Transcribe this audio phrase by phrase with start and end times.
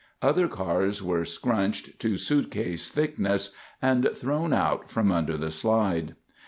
[0.23, 3.53] Other cars were scrunched to suitcase thickness
[3.83, 6.15] and thrown out from under the slide.